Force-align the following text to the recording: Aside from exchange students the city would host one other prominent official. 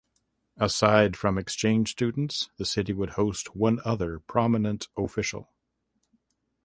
Aside 0.57 1.15
from 1.15 1.37
exchange 1.37 1.91
students 1.91 2.49
the 2.57 2.65
city 2.65 2.91
would 2.91 3.11
host 3.11 3.55
one 3.55 3.79
other 3.85 4.17
prominent 4.19 4.87
official. 4.97 5.51